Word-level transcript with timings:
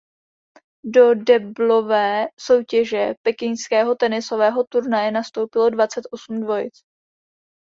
Do 0.89 1.15
deblové 1.15 2.27
soutěže 2.39 3.13
pekingského 3.25 3.95
tenisového 3.95 4.63
turnaje 4.63 5.11
nastoupilo 5.11 5.69
dvacet 5.69 6.01
osm 6.11 6.41
dvojic. 6.41 6.73